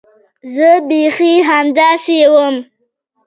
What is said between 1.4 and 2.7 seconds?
همداسې وم.